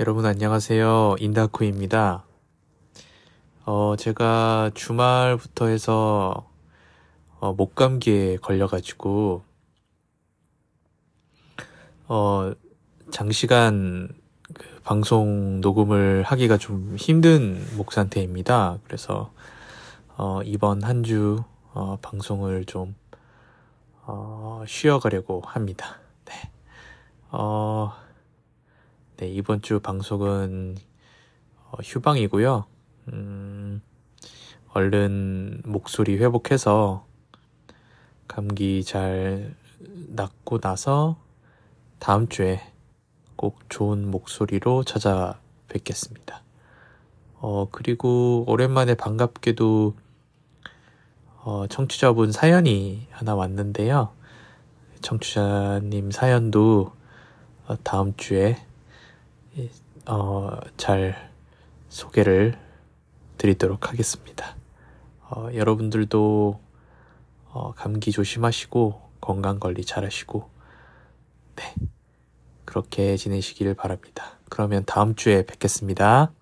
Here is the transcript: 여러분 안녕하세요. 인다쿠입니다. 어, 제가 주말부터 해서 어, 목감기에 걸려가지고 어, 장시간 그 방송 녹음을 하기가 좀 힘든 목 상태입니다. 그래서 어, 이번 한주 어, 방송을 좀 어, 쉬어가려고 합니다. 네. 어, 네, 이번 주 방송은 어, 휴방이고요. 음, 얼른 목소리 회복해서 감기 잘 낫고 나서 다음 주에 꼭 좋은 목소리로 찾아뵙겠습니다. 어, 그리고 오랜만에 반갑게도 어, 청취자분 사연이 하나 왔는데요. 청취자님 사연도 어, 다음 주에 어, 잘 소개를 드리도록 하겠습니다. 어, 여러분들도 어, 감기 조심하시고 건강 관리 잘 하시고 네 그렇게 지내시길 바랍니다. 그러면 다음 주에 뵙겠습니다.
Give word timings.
여러분 0.00 0.26
안녕하세요. 0.26 1.16
인다쿠입니다. 1.18 2.22
어, 3.64 3.96
제가 3.96 4.70
주말부터 4.72 5.66
해서 5.66 6.48
어, 7.40 7.52
목감기에 7.52 8.36
걸려가지고 8.36 9.42
어, 12.06 12.52
장시간 13.10 14.10
그 14.54 14.80
방송 14.84 15.60
녹음을 15.60 16.22
하기가 16.22 16.58
좀 16.58 16.94
힘든 16.96 17.60
목 17.76 17.90
상태입니다. 17.90 18.78
그래서 18.84 19.32
어, 20.16 20.42
이번 20.44 20.84
한주 20.84 21.42
어, 21.72 21.98
방송을 22.00 22.66
좀 22.66 22.94
어, 24.02 24.62
쉬어가려고 24.64 25.42
합니다. 25.44 25.96
네. 26.24 26.34
어, 27.32 27.92
네, 29.18 29.26
이번 29.26 29.62
주 29.62 29.80
방송은 29.80 30.76
어, 31.72 31.78
휴방이고요. 31.82 32.66
음, 33.08 33.82
얼른 34.74 35.62
목소리 35.64 36.18
회복해서 36.18 37.04
감기 38.28 38.84
잘 38.84 39.56
낫고 40.10 40.60
나서 40.60 41.16
다음 41.98 42.28
주에 42.28 42.60
꼭 43.34 43.58
좋은 43.68 44.08
목소리로 44.08 44.84
찾아뵙겠습니다. 44.84 46.44
어, 47.40 47.66
그리고 47.72 48.44
오랜만에 48.46 48.94
반갑게도 48.94 49.96
어, 51.42 51.66
청취자분 51.66 52.30
사연이 52.30 53.08
하나 53.10 53.34
왔는데요. 53.34 54.12
청취자님 55.00 56.12
사연도 56.12 56.92
어, 57.66 57.74
다음 57.82 58.14
주에 58.16 58.67
어, 60.06 60.58
잘 60.76 61.30
소개를 61.88 62.58
드리도록 63.36 63.90
하겠습니다. 63.90 64.56
어, 65.30 65.48
여러분들도 65.54 66.60
어, 67.50 67.72
감기 67.74 68.12
조심하시고 68.12 69.00
건강 69.20 69.58
관리 69.58 69.84
잘 69.84 70.04
하시고 70.04 70.48
네 71.56 71.74
그렇게 72.64 73.16
지내시길 73.16 73.74
바랍니다. 73.74 74.38
그러면 74.48 74.84
다음 74.86 75.14
주에 75.14 75.44
뵙겠습니다. 75.44 76.32